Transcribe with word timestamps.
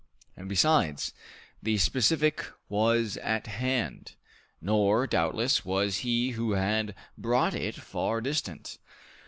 And 0.35 0.49
besides, 0.49 1.13
the 1.61 1.77
specific 1.77 2.47
was 2.69 3.17
at 3.17 3.45
hand; 3.45 4.15
nor, 4.59 5.05
doubtless, 5.05 5.63
was 5.63 5.97
he 5.99 6.31
who 6.31 6.53
had 6.53 6.95
brought 7.19 7.53
it 7.53 7.75
far 7.75 8.19
distant! 8.19 8.79